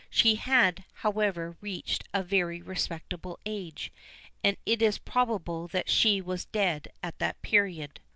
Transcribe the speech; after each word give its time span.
She 0.09 0.33
had, 0.37 0.83
however, 1.05 1.57
reached 1.61 2.05
a 2.11 2.23
very 2.23 2.59
respectable 2.59 3.37
age, 3.45 3.93
and 4.43 4.57
it 4.65 4.81
is 4.81 4.97
probable 4.97 5.67
that 5.67 5.91
she 5.91 6.19
was 6.21 6.45
dead 6.45 6.87
at 7.03 7.19
that 7.19 7.39
period. 7.43 7.99